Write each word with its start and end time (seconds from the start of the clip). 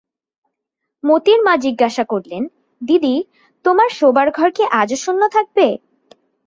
মোতির 1.03 1.39
মা 1.43 1.53
জিজ্ঞাসা 1.57 2.03
করলে, 2.03 2.37
দিদি, 2.81 3.15
তোমার 3.65 3.89
শোবার 3.89 4.27
ঘর 4.31 4.49
কি 4.51 4.63
আজও 4.71 4.97
শূন্য 5.03 5.21
থাকবে? 5.27 5.67